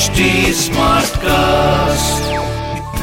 HT 0.00 0.26
Smartcast. 0.56 2.20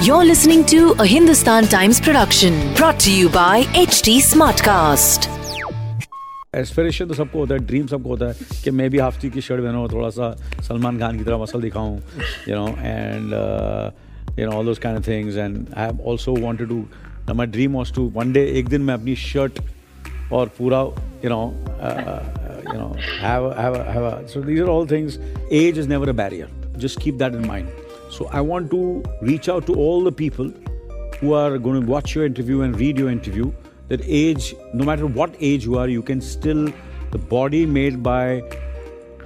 You're 0.03 0.25
listening 0.25 0.61
to 0.71 0.95
a 0.97 1.05
Hindustan 1.05 1.65
Times 1.65 2.01
production 2.01 2.55
brought 2.73 2.99
to 3.01 3.11
you 3.15 3.29
by 3.29 3.65
HT 3.81 4.15
Smartcast. 4.27 5.27
Aspiration 6.61 7.07
तो 7.07 7.13
सबको 7.13 7.39
होता 7.39 7.53
है 7.53 7.59
dream 7.67 7.87
सबको 7.87 8.09
होता 8.09 8.25
है 8.27 8.33
कि 8.63 8.71
मैं 8.79 8.89
भी 8.89 8.99
हाफ 8.99 9.19
की 9.21 9.41
शर्ट 9.41 9.61
पहनूँ 9.61 9.87
थोड़ा 9.91 10.09
सा 10.17 10.31
सलमान 10.67 10.99
खान 10.99 11.17
की 11.17 11.23
तरह 11.23 11.37
मसल 11.43 11.61
दिखाऊँ 11.61 11.95
you 12.49 12.55
know 12.55 12.67
and 12.67 13.33
you 14.39 14.49
know 14.49 14.57
all 14.57 14.65
those 14.65 14.79
kind 14.85 14.99
of 14.99 15.07
things 15.07 15.37
and 15.37 15.57
I 15.77 15.85
have 15.85 16.09
also 16.09 16.35
wanted 16.45 16.69
to 16.69 17.33
my 17.33 17.47
dream 17.57 17.77
was 17.77 17.93
to 17.95 18.11
one 18.15 18.33
day 18.33 18.45
एक 18.59 18.69
दिन 18.69 18.81
मैं 18.89 18.93
अपनी 18.93 19.15
शर्ट 19.29 19.61
और 20.33 20.51
पूरा 20.57 20.85
you 21.21 21.29
know, 21.29 21.45
uh, 21.79 21.83
uh, 21.83 22.61
you 22.65 22.73
know, 22.73 22.89
have 23.19 23.43
a, 23.43 23.53
have 23.59 23.75
a, 23.75 23.83
have 23.91 24.03
a. 24.03 24.27
So 24.27 24.41
these 24.41 24.59
are 24.59 24.69
all 24.69 24.85
things. 24.85 25.17
Age 25.49 25.79
is 25.79 25.87
never 25.87 26.09
a 26.11 26.13
barrier 26.13 26.47
just 26.78 27.00
keep 27.00 27.18
that 27.18 27.34
in 27.34 27.46
mind 27.46 27.68
so 28.10 28.28
i 28.32 28.40
want 28.40 28.70
to 28.70 29.02
reach 29.20 29.48
out 29.48 29.66
to 29.66 29.74
all 29.74 30.02
the 30.02 30.12
people 30.12 30.50
who 31.20 31.32
are 31.34 31.58
going 31.58 31.80
to 31.80 31.86
watch 31.86 32.14
your 32.14 32.26
interview 32.26 32.62
and 32.62 32.78
read 32.78 32.98
your 32.98 33.10
interview 33.10 33.52
that 33.88 34.00
age 34.06 34.54
no 34.74 34.84
matter 34.84 35.06
what 35.06 35.34
age 35.40 35.64
you 35.64 35.78
are 35.78 35.88
you 35.88 36.02
can 36.02 36.20
still 36.20 36.66
the 37.12 37.18
body 37.18 37.64
made 37.66 38.02
by 38.02 38.42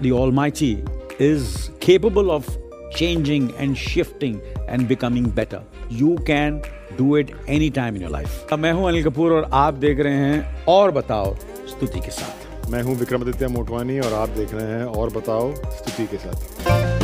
the 0.00 0.12
almighty 0.12 0.84
is 1.18 1.70
capable 1.80 2.30
of 2.30 2.48
changing 2.92 3.52
and 3.56 3.76
shifting 3.76 4.40
and 4.68 4.88
becoming 4.88 5.28
better 5.28 5.62
you 5.88 6.16
can 6.26 6.60
do 6.96 7.16
it 7.16 7.30
anytime 7.46 7.96
in 7.96 8.02
your 8.02 8.10
life 8.10 8.54
मैं 8.58 8.72
हूं 8.72 8.88
अनिल 8.88 9.04
कपूर 9.04 9.32
और 9.32 9.48
आप 9.64 9.74
देख 9.86 10.00
रहे 10.06 10.18
हैं 10.26 10.64
और 10.68 10.90
बताओ 11.00 11.34
स्तुति 11.70 12.00
के 12.00 12.10
साथ 12.20 12.70
मैं 12.70 12.82
हूं 12.82 12.96
विक्रमादित्य 12.96 13.48
मोटवानी 13.58 13.98
और 14.00 14.12
आप 14.22 14.28
देख 14.38 14.54
रहे 14.54 14.78
हैं 14.78 14.84
और 14.84 15.12
बताओ 15.16 15.54
स्तुति 15.54 16.06
के 16.10 16.16
साथ 16.26 16.99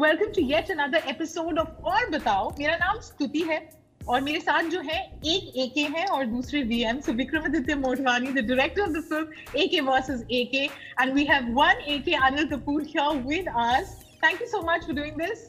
welcome 0.00 0.32
to 0.32 0.42
yet 0.42 0.70
another 0.70 1.00
episode 1.12 1.58
of 1.58 1.68
और 1.84 2.08
बताओ। 2.10 2.48
मेरा 2.58 2.76
नाम 2.76 3.00
स्तुति 3.00 3.40
है 3.48 3.58
और 4.00 4.20
मेरे 4.20 4.40
साथ 4.40 4.70
जो 4.70 4.80
है 4.80 4.98
एक 5.32 5.52
एके 5.64 5.82
है 5.96 6.04
और 6.06 6.24
दूसरे 6.26 6.62
VM 6.70 7.00
so 7.06 7.12
Vikramaditya 7.20 7.74
Motwane 7.82 8.32
the 8.32 8.44
director 8.48 8.82
of 8.82 8.90
the 8.90 9.02
film 9.10 9.60
AK 9.62 9.80
versus 9.90 10.24
AK 10.40 10.64
and 11.00 11.12
we 11.14 11.24
have 11.30 11.52
one 11.60 11.82
AK 11.94 12.14
Anil 12.28 12.48
Kapoor 12.54 12.82
here 12.94 13.22
with 13.26 13.48
us 13.66 13.96
thank 14.24 14.40
you 14.40 14.46
so 14.46 14.62
much 14.70 14.86
for 14.86 14.94
doing 14.94 15.20
this 15.20 15.46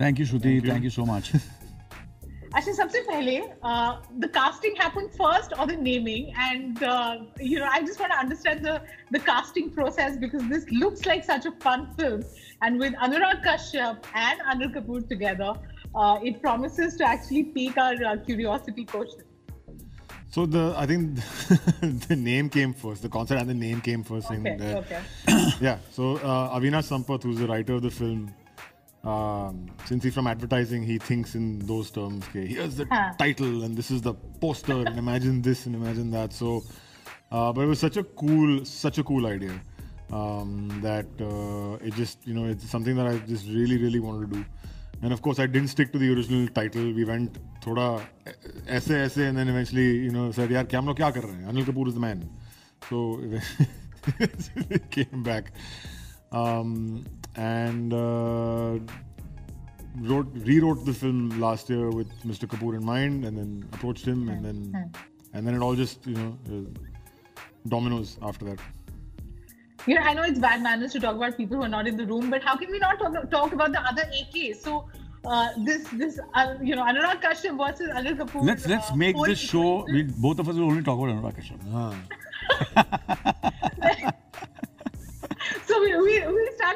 thank 0.00 0.20
you 0.20 0.26
Shruti 0.26 0.60
thank 0.68 0.84
you 0.84 0.90
so 0.90 1.04
much 1.14 1.32
अच्छा 2.55 2.71
सबसे 2.73 3.01
पहले 3.01 3.37
the 4.21 4.29
casting 4.35 4.81
happened 4.81 5.09
first 5.17 5.53
और 5.53 5.65
the 5.71 5.77
naming 5.81 6.27
and 6.27 6.83
you 7.41 7.59
know 7.59 7.65
I 7.65 7.81
just 7.81 8.01
want 8.01 8.11
to 8.11 8.17
understand 8.19 8.65
the 8.67 8.79
the 9.13 9.21
casting 9.27 9.69
process 9.75 10.17
because 10.25 10.49
this 10.53 10.65
looks 10.73 11.07
like 11.07 11.23
such 11.31 11.47
a 11.47 11.51
fun 11.63 11.85
film 11.99 12.65
and 12.65 12.81
with 12.81 12.95
Anurag 13.07 13.43
Kashyap 13.47 14.11
and 14.15 14.41
Anil 14.55 14.73
Kapoor 14.79 15.01
together 15.13 15.69
uh, 15.95 16.19
it 16.23 16.41
promises 16.41 16.95
to 16.97 17.07
actually 17.07 17.43
pique 17.43 17.77
our 17.77 17.93
uh, 18.03 18.17
curiosity 18.17 18.85
quotient. 18.85 19.27
So 20.29 20.45
the 20.45 20.73
I 20.77 20.85
think 20.85 21.19
the 22.07 22.15
name 22.15 22.49
came 22.49 22.73
first. 22.73 23.01
The 23.01 23.09
concept 23.09 23.41
and 23.41 23.49
the 23.49 23.53
name 23.53 23.81
came 23.81 24.03
first. 24.03 24.27
Okay. 24.27 24.35
In 24.37 24.57
there. 24.57 24.77
Okay. 24.77 25.01
yeah. 25.59 25.77
So 25.91 26.17
uh, 26.17 26.57
Avinash 26.57 26.87
Sampath, 26.87 27.23
who's 27.23 27.37
the 27.37 27.47
writer 27.47 27.73
of 27.73 27.81
the 27.81 27.91
film, 27.91 28.33
um, 29.06 29.68
since 29.84 30.02
he's 30.02 30.14
from 30.14 30.26
advertising, 30.26 30.82
he 30.82 30.98
thinks 30.98 31.36
in 31.36 31.60
those 31.60 31.92
terms. 31.92 32.24
Okay, 32.28 32.46
here's 32.46 32.74
the 32.74 32.86
huh. 32.90 33.12
title, 33.16 33.62
and 33.62 33.76
this 33.76 33.92
is 33.92 34.02
the 34.02 34.14
poster, 34.14 34.84
and 34.84 34.98
imagine 34.98 35.42
this 35.42 35.66
and 35.66 35.76
imagine 35.76 36.10
that. 36.10 36.32
So, 36.32 36.64
uh, 37.30 37.52
but 37.52 37.60
it 37.60 37.66
was 37.66 37.78
such 37.78 37.96
a 37.96 38.02
cool, 38.02 38.64
such 38.64 38.98
a 38.98 39.04
cool 39.04 39.26
idea 39.26 39.60
um, 40.12 40.80
that 40.82 41.06
uh, 41.20 41.86
it 41.86 41.94
just, 41.94 42.26
you 42.26 42.34
know, 42.34 42.46
it's 42.46 42.68
something 42.68 42.96
that 42.96 43.06
I 43.06 43.18
just 43.18 43.46
really, 43.46 43.78
really 43.78 44.00
wanted 44.00 44.28
to 44.30 44.38
do. 44.38 44.44
And 45.02 45.12
of 45.12 45.22
course, 45.22 45.38
I 45.38 45.46
didn't 45.46 45.68
stick 45.68 45.92
to 45.92 45.98
the 45.98 46.12
original 46.12 46.48
title. 46.48 46.82
We 46.92 47.04
went 47.04 47.38
thoda 47.60 48.04
eh, 48.26 48.32
aise 48.68 48.90
aise, 48.90 49.18
and 49.18 49.38
then 49.38 49.48
eventually, 49.48 49.98
you 49.98 50.10
know, 50.10 50.32
said, 50.32 50.50
"Yar, 50.50 50.64
kya 50.64 50.82
hum 50.82 50.88
kya 50.88 51.14
kar 51.14 51.22
rahe? 51.22 51.46
Anil 51.46 51.64
Kapoor 51.64 51.86
is 51.86 51.94
the 51.94 52.00
man, 52.00 52.28
so 52.88 53.20
it 54.18 54.90
came 54.90 55.22
back. 55.22 55.52
Um, 56.32 57.04
and 57.36 57.92
uh, 57.92 58.78
wrote 60.00 60.28
rewrote 60.34 60.84
the 60.84 60.92
film 60.92 61.40
last 61.40 61.70
year 61.70 61.90
with 61.90 62.08
Mr. 62.24 62.46
Kapoor 62.46 62.74
in 62.74 62.84
mind, 62.84 63.24
and 63.24 63.36
then 63.36 63.68
approached 63.72 64.04
him, 64.04 64.28
and 64.28 64.44
then 64.44 64.90
and 65.32 65.46
then 65.46 65.54
it 65.54 65.62
all 65.62 65.74
just 65.74 66.06
you 66.06 66.14
know 66.14 66.38
uh, 66.50 66.62
dominoes 67.68 68.18
after 68.22 68.44
that. 68.46 68.58
You 69.86 69.94
know, 69.94 70.00
I 70.00 70.14
know 70.14 70.22
it's 70.22 70.40
bad 70.40 70.62
manners 70.62 70.92
to 70.92 71.00
talk 71.00 71.14
about 71.14 71.36
people 71.36 71.58
who 71.58 71.62
are 71.62 71.68
not 71.68 71.86
in 71.86 71.96
the 71.96 72.06
room, 72.06 72.28
but 72.28 72.42
how 72.42 72.56
can 72.56 72.72
we 72.72 72.78
not 72.80 72.98
talk, 72.98 73.30
talk 73.30 73.52
about 73.52 73.70
the 73.70 73.80
other 73.80 74.02
AK? 74.02 74.56
So 74.56 74.88
uh, 75.24 75.48
this 75.64 75.88
this 75.90 76.18
uh, 76.34 76.54
you 76.62 76.74
know 76.74 76.82
Anurag 76.82 77.22
Kashyap 77.22 77.56
versus 77.56 77.88
Anil 77.90 78.16
Kapoor. 78.16 78.44
let's 78.44 78.66
let's 78.66 78.90
uh, 78.90 78.96
make 78.96 79.16
this 79.24 79.38
show 79.38 79.84
we 79.92 80.02
both 80.02 80.38
of 80.38 80.48
us 80.48 80.54
will 80.56 80.70
only 80.70 80.82
talk 80.82 80.98
about 80.98 81.10
Anurag 81.14 81.36
Kashyap 81.38 81.62
So 81.64 83.32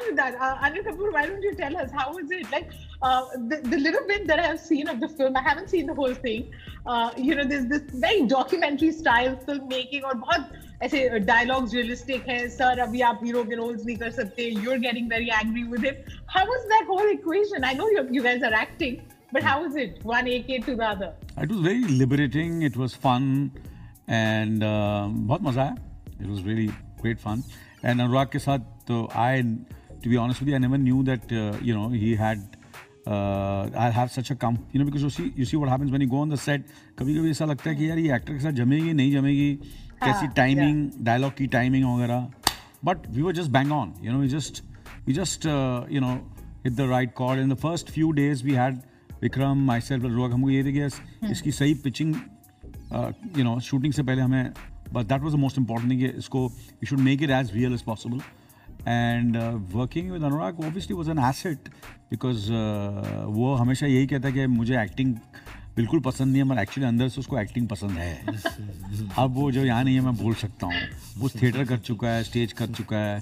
start 0.00 0.02
with 0.06 0.16
that. 0.16 0.34
Uh, 0.40 0.56
Anil 0.66 0.84
Kapoor, 0.84 1.12
why 1.12 1.26
don't 1.26 1.42
you 1.42 1.54
tell 1.54 1.76
us 1.76 1.90
how 1.90 2.12
was 2.12 2.30
it? 2.30 2.50
Like 2.50 2.70
uh, 3.02 3.24
the, 3.34 3.60
the 3.62 3.76
little 3.78 4.06
bit 4.06 4.26
that 4.26 4.38
I 4.38 4.46
have 4.46 4.60
seen 4.60 4.88
of 4.88 5.00
the 5.00 5.08
film, 5.08 5.36
I 5.36 5.42
haven't 5.42 5.70
seen 5.70 5.86
the 5.86 5.94
whole 5.94 6.14
thing. 6.14 6.50
Uh, 6.86 7.10
you 7.16 7.34
know, 7.34 7.44
there's 7.44 7.66
this 7.66 7.82
very 7.92 8.26
documentary 8.26 8.92
style 8.92 9.36
filmmaking 9.46 10.02
और 10.02 10.14
बहुत 10.14 10.52
ऐसे 10.82 11.26
dialogues 11.26 11.74
realistic 11.74 12.26
है. 12.26 12.50
Sir, 12.50 12.76
अभी 12.86 13.00
आप 13.00 13.20
hero 13.24 13.44
के 13.46 13.56
roles 13.56 13.84
नहीं 13.86 13.98
कर 13.98 14.10
सकते. 14.12 14.62
You're 14.62 14.78
getting 14.78 15.08
very 15.08 15.30
angry 15.30 15.64
with 15.64 15.82
him. 15.82 15.96
How 16.26 16.44
was 16.46 16.68
that 16.68 16.84
whole 16.86 17.08
equation? 17.08 17.64
I 17.64 17.72
know 17.74 17.88
you 17.88 18.08
you 18.10 18.22
guys 18.22 18.42
are 18.42 18.54
acting, 18.54 19.02
but 19.32 19.42
how 19.42 19.62
was 19.62 19.76
it? 19.76 20.04
One 20.04 20.26
AK 20.28 20.64
to 20.66 20.76
the 20.76 20.84
other. 20.84 21.14
it 21.38 21.50
was 21.50 21.60
very 21.60 21.84
liberating 21.84 22.62
it 22.62 22.76
was 22.76 22.94
fun 22.94 23.50
and 24.08 24.62
uh, 24.62 25.06
बहुत 25.30 25.42
मजा 25.42 25.62
आया 25.62 25.76
it 26.20 26.26
was 26.26 26.42
really 26.44 26.70
great 27.02 27.20
fun 27.20 27.42
and 27.84 28.00
अनुराग 28.00 28.28
के 28.32 28.38
साथ 28.38 28.58
तो 28.88 29.08
I 29.12 29.44
to 30.03 30.09
be 30.13 30.17
honest 30.23 30.41
with 30.41 30.49
you 30.51 30.55
I 30.55 30.59
never 30.65 30.77
knew 30.87 31.03
that 31.11 31.31
uh, 31.31 31.43
you 31.69 31.73
know 31.77 31.87
he 32.03 32.11
had 32.21 32.43
uh, 33.07 33.69
I 33.85 33.89
have 33.97 34.11
such 34.15 34.31
a 34.31 34.35
com 34.43 34.57
you 34.73 34.79
know 34.81 34.87
because 34.89 35.03
you 35.07 35.11
see 35.17 35.27
you 35.41 35.45
see 35.51 35.59
what 35.63 35.69
happens 35.73 35.91
when 35.95 36.01
you 36.05 36.09
go 36.15 36.21
on 36.25 36.33
the 36.35 36.39
set 36.47 36.67
कभी 36.99 37.15
कभी 37.17 37.29
ऐसा 37.31 37.45
लगता 37.45 37.69
है 37.69 37.75
कि 37.75 37.89
यार 37.89 37.97
ये 37.99 38.15
actor 38.15 38.33
के 38.33 38.39
साथ 38.43 38.59
जमेगी 38.61 38.93
नहीं 38.93 39.11
जमेगी 39.11 39.49
कैसी 40.03 40.25
हाँ, 40.25 40.33
टाइमिंग 40.35 40.89
डायलॉग 41.09 41.33
की 41.37 41.47
टाइमिंग 41.57 41.85
वगैरह 41.85 42.29
but 42.89 43.03
we 43.15 43.23
were 43.27 43.33
just 43.39 43.51
bang 43.55 43.71
on 43.79 43.89
you 44.05 44.11
know 44.13 44.19
we 44.25 44.29
just 44.35 44.61
we 45.07 45.15
just 45.19 45.45
uh, 45.55 45.81
you 45.95 46.01
know 46.05 46.13
hit 46.63 46.75
the 46.81 46.87
right 46.93 47.13
chord 47.21 47.41
in 47.45 47.53
the 47.55 47.59
first 47.65 47.91
few 47.97 48.13
days 48.21 48.43
we 48.51 48.57
had 48.63 48.81
Vikram 49.23 49.57
myself 49.81 50.05
Anurag 50.05 50.31
हमको 50.33 50.49
ये 50.49 50.85
इस- 50.85 51.01
इसकी 51.31 51.51
सही 51.51 51.73
pitching 51.83 52.13
you 53.37 53.43
know 53.43 53.59
shooting 53.65 53.93
से 53.93 54.03
पहले 54.03 54.21
हमें 54.21 54.53
but 54.93 55.05
that 55.07 55.21
was 55.21 55.33
the 55.33 55.37
most 55.39 55.57
important 55.57 55.91
कि 55.99 56.07
इसको 56.19 56.45
we 56.47 56.87
should 56.87 56.99
make 56.99 57.21
it 57.23 57.29
as 57.29 57.51
real 57.55 57.73
as 57.73 57.81
possible 57.89 58.21
and 58.87 59.37
working 59.73 60.11
with 60.11 60.23
Anurag 60.23 60.59
obviously 60.59 60.95
was 60.95 61.09
an 61.11 61.19
asset 61.19 61.69
because 62.11 62.51
वो 63.31 63.53
हमेशा 63.55 63.85
यही 63.87 64.07
कहता 64.07 64.27
है 64.27 64.33
कि 64.33 64.45
मुझे 64.47 64.81
एक्टिंग 64.81 65.15
बिल्कुल 65.75 65.99
पसंद 65.99 66.27
नहीं 66.27 66.41
है, 66.41 66.47
मगर 66.47 66.61
एक्चुअली 66.61 66.87
अंदर 66.87 67.09
से 67.09 67.19
उसको 67.19 67.37
एक्टिंग 67.39 67.67
पसंद 67.67 67.91
है। 67.91 68.15
अब 69.17 69.35
वो 69.35 69.51
जो 69.51 69.63
यहाँ 69.65 69.83
नहीं 69.83 69.95
है, 69.95 70.01
मैं 70.01 70.15
बोल 70.17 70.33
सकता 70.33 70.67
हूँ। 70.67 70.73
वो 71.17 71.29
थिएटर 71.31 71.65
कर 71.65 71.77
चुका 71.79 72.09
है 72.09 72.23
स्टेज 72.23 72.53
कर 72.53 72.67
चुका 72.71 72.97
है। 72.97 73.17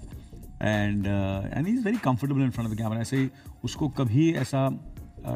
And 0.61 1.06
and 1.06 1.67
is 1.67 1.83
very 1.85 1.97
comfortable 1.97 2.41
in 2.41 2.50
front 2.50 2.67
of 2.67 2.75
the 2.75 2.77
camera 2.77 3.00
ऐसे 3.01 3.17
ही 3.17 3.29
उसको 3.63 3.88
कभी 4.00 4.31
ऐसा 4.33 4.65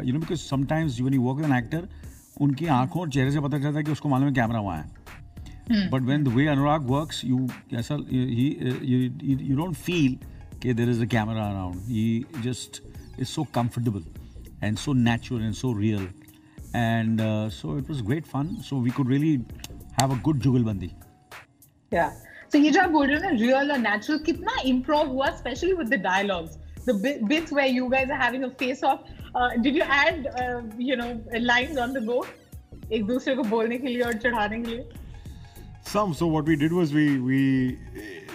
you 0.03 0.13
know 0.13 0.19
because 0.19 0.39
sometimes 0.39 0.99
you 0.99 1.09
you 1.09 1.21
work 1.21 1.39
with 1.39 1.51
an 1.51 1.57
actor 1.57 1.87
उनकी 2.41 2.65
आँखों 2.67 3.01
और 3.01 3.09
चेहरे 3.09 3.31
से 3.31 3.39
पता 3.39 3.59
चलता 3.59 3.77
है 3.77 3.83
कि 3.83 3.91
उसको 3.91 4.09
मालूम 4.09 4.27
है 4.27 4.33
कैमरा 4.33 4.59
वहाँ 4.59 4.77
है। 4.77 5.02
But 5.92 6.02
when 6.02 6.24
the 6.24 6.28
way 6.34 6.46
Anurag 6.48 6.90
works 6.90 7.24
you 7.24 7.46
ऐसा 7.78 7.96
यू 8.10 9.56
डोंट 9.56 9.74
फील 9.76 10.16
कि 10.62 10.74
there 10.74 10.90
is 10.90 11.02
a 11.02 11.06
camera 11.16 11.46
around 11.48 11.80
he 11.88 12.24
just 12.44 12.82
is 13.20 13.26
so 13.28 13.44
comfortable 13.54 14.04
and 14.64 14.76
so 14.78 14.92
natural 14.92 15.44
and 15.44 15.54
so 15.54 15.72
real 15.78 16.08
and 16.76 17.20
so 17.58 17.78
it 17.78 17.90
was 17.90 18.02
great 18.06 18.26
fun 18.26 18.54
so 18.68 18.80
we 18.82 18.90
could 18.96 19.10
really 19.10 19.34
have 20.00 20.16
a 20.16 20.20
good 20.22 20.40
जुगलबंदी 20.48 20.90
Yeah. 21.92 22.10
So 22.52 22.58
ये 22.58 22.70
जो 22.70 22.80
आप 22.80 22.90
बोल 22.90 23.06
रहे 23.06 23.16
हो 23.16 23.22
ना 23.22 23.38
real 23.40 23.70
और 23.72 23.78
natural 23.82 24.18
कितना 24.24 24.54
improv 24.70 25.08
हुआ 25.08 25.26
especially 25.28 25.76
with 25.78 25.90
the 25.92 25.98
dialogues 26.06 26.56
the 26.88 26.94
bit, 27.04 27.22
bits 27.28 27.52
where 27.58 27.70
you 27.76 27.88
guys 27.94 28.10
are 28.16 28.18
having 28.22 28.44
a 28.44 28.50
face 28.62 28.82
off 28.90 29.00
uh, 29.34 29.48
did 29.66 29.78
you 29.78 29.86
add 29.96 30.26
uh, 30.42 30.60
you 30.88 30.96
know 30.96 31.08
lines 31.46 31.80
on 31.84 31.96
the 31.98 32.02
go 32.10 32.18
एक 32.92 33.06
दूसरे 33.06 33.34
को 33.36 33.42
बोलने 33.44 33.78
के 33.78 33.86
लिए 33.86 34.02
और 34.02 34.12
चढ़ाने 34.18 34.60
के 34.62 34.70
लिए 34.70 34.84
some. 35.83 36.13
So 36.13 36.27
what 36.27 36.45
we 36.45 36.55
did 36.55 36.73
was 36.73 36.93
we 36.93 37.19
we 37.19 37.79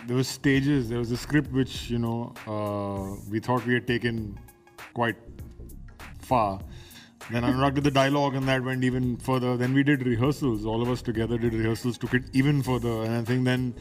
there 0.06 0.16
was 0.16 0.28
stages. 0.28 0.88
There 0.88 0.98
was 0.98 1.10
a 1.10 1.16
script 1.16 1.50
which 1.52 1.90
you 1.90 1.98
know 1.98 2.32
uh, 2.46 3.16
we 3.30 3.40
thought 3.40 3.66
we 3.66 3.74
had 3.74 3.86
taken 3.86 4.38
quite 4.94 5.16
far. 6.20 6.60
Then 7.30 7.42
Anurag 7.42 7.74
did 7.74 7.84
the 7.84 7.90
dialogue, 7.90 8.34
and 8.36 8.48
that 8.48 8.62
went 8.64 8.84
even 8.84 9.16
further. 9.18 9.56
Then 9.56 9.74
we 9.74 9.82
did 9.82 10.06
rehearsals. 10.06 10.64
All 10.64 10.80
of 10.80 10.88
us 10.88 11.02
together 11.02 11.36
did 11.36 11.52
rehearsals, 11.52 11.98
took 11.98 12.14
it 12.14 12.24
even 12.32 12.62
further. 12.62 13.02
And 13.02 13.16
I 13.16 13.22
think 13.22 13.44
then 13.44 13.74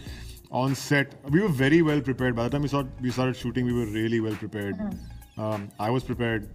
on 0.52 0.76
set 0.76 1.14
we 1.30 1.42
were 1.42 1.48
very 1.50 1.82
well 1.82 2.02
prepared. 2.02 2.36
By 2.36 2.44
the 2.44 2.50
time 2.50 2.64
we 2.64 2.68
saw 2.68 2.84
we 3.02 3.12
started 3.12 3.36
shooting, 3.36 3.66
we 3.66 3.74
were 3.74 3.86
really 3.86 4.20
well 4.20 4.36
prepared. 4.36 4.76
Um, 5.38 5.70
I 5.80 5.90
was 5.90 6.04
prepared. 6.04 6.50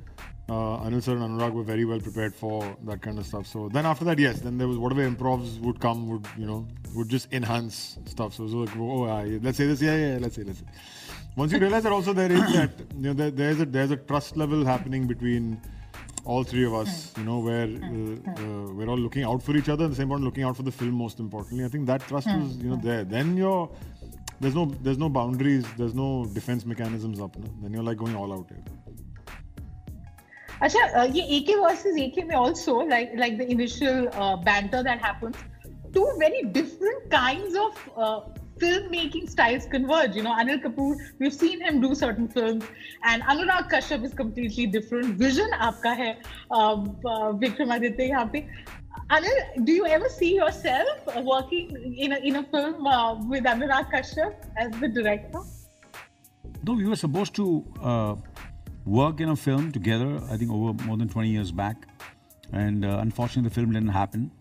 Uh, 0.48 0.84
Anil 0.84 1.02
sir 1.02 1.12
and 1.12 1.22
Anurag 1.22 1.52
were 1.52 1.62
very 1.62 1.84
well 1.84 2.00
prepared 2.00 2.34
for 2.34 2.76
that 2.84 3.00
kind 3.00 3.18
of 3.18 3.26
stuff. 3.26 3.46
So 3.46 3.68
then 3.68 3.86
after 3.86 4.04
that, 4.06 4.18
yes, 4.18 4.40
then 4.40 4.58
there 4.58 4.66
was 4.68 4.76
whatever 4.76 5.08
improvs 5.08 5.60
would 5.60 5.80
come 5.80 6.08
would 6.08 6.26
you 6.36 6.46
know 6.46 6.66
would 6.94 7.08
just 7.08 7.32
enhance 7.32 7.98
stuff. 8.06 8.34
So 8.34 8.42
it 8.42 8.52
was 8.52 8.54
like, 8.54 8.76
oh, 8.76 9.04
ah, 9.04 9.22
yeah, 9.22 9.38
let's 9.40 9.56
say 9.56 9.66
this, 9.66 9.80
yeah, 9.80 9.96
yeah, 9.96 10.18
let's 10.20 10.34
say 10.34 10.42
this. 10.42 10.62
Once 11.36 11.52
you 11.52 11.58
realize 11.58 11.84
that 11.84 11.92
also 11.92 12.12
there 12.12 12.30
is 12.30 12.40
that 12.54 12.70
you 12.96 13.02
know 13.02 13.12
there, 13.12 13.30
there's 13.30 13.60
a 13.60 13.64
there's 13.64 13.90
a 13.92 13.96
trust 13.96 14.36
level 14.36 14.64
happening 14.64 15.06
between 15.06 15.60
all 16.24 16.44
three 16.44 16.64
of 16.64 16.74
us. 16.74 17.12
You 17.16 17.24
know 17.24 17.38
where 17.38 17.64
uh, 17.64 18.32
uh, 18.42 18.72
we're 18.72 18.88
all 18.88 18.98
looking 18.98 19.22
out 19.22 19.42
for 19.42 19.56
each 19.56 19.68
other. 19.68 19.84
At 19.84 19.90
the 19.90 19.96
same 19.96 20.08
point, 20.08 20.22
looking 20.22 20.44
out 20.44 20.56
for 20.56 20.64
the 20.64 20.72
film. 20.72 20.92
Most 20.92 21.20
importantly, 21.20 21.64
I 21.64 21.68
think 21.68 21.86
that 21.86 22.02
trust 22.02 22.28
is 22.28 22.56
you 22.58 22.70
know 22.70 22.76
there. 22.76 23.04
Then 23.04 23.36
you're 23.36 23.70
there's 24.40 24.54
no 24.54 24.66
there's 24.82 24.98
no 24.98 25.08
boundaries. 25.08 25.64
There's 25.78 25.94
no 25.94 26.26
defense 26.26 26.66
mechanisms 26.66 27.20
up. 27.20 27.36
No? 27.36 27.48
Then 27.62 27.72
you're 27.72 27.84
like 27.84 27.96
going 27.96 28.16
all 28.16 28.32
out 28.32 28.48
here. 28.48 28.64
अच्छा 30.62 30.82
uh, 30.98 31.06
ये 31.14 31.22
AK 31.38 31.56
versus 31.60 31.96
AK 32.02 32.24
में 32.26 32.36
also 32.36 32.74
like 32.90 33.14
like 33.22 33.38
the 33.38 33.48
initial 33.54 34.08
uh, 34.12 34.36
banter 34.36 34.82
that 34.88 35.00
happens 35.00 35.36
two 35.94 36.06
very 36.18 36.42
different 36.58 37.10
kinds 37.10 37.56
of 37.62 37.80
uh, 37.96 38.20
filmmaking 38.62 39.28
styles 39.32 39.66
converge 39.72 40.14
you 40.18 40.22
know 40.26 40.34
Anil 40.42 40.60
Kapoor 40.66 40.94
we've 41.18 41.34
seen 41.34 41.64
him 41.68 41.80
do 41.80 41.94
certain 42.02 42.28
films 42.28 42.64
and 43.12 43.24
Anurag 43.34 43.70
Kashyap 43.72 44.04
is 44.10 44.14
completely 44.20 44.66
different 44.76 45.16
vision 45.24 45.56
आपका 45.68 45.94
है 46.02 46.12
uh, 46.50 46.76
uh, 47.14 47.32
Vikramaditya 47.44 48.08
यहाँ 48.10 48.30
पे 48.36 48.46
ever 49.96 50.08
see 50.18 50.34
yourself 50.36 51.10
working 51.32 51.74
in 52.06 52.12
a 52.12 52.20
in 52.30 52.36
a 52.36 52.44
film 52.54 52.86
uh, 52.86 53.14
with 53.34 53.50
Anurag 53.54 53.90
Kashyap 53.96 54.48
as 54.56 54.80
the 54.84 54.88
director 55.00 55.44
No, 56.66 56.74
we 56.74 56.84
were 56.84 56.96
supposed 56.96 57.34
to 57.36 57.64
uh, 57.82 58.14
work 58.85 59.19
in 59.19 59.29
a 59.29 59.35
film 59.35 59.71
together, 59.71 60.09
I 60.31 60.37
think 60.37 60.51
over 60.51 60.73
more 60.85 60.97
than 60.97 61.09
20 61.09 61.29
years 61.29 61.51
back. 61.51 61.87
And 62.53 62.85
uh, 62.85 62.99
unfortunately, 63.01 63.49
the 63.49 63.55
film 63.55 63.71
didn't 63.73 63.89
happen. 63.89 64.31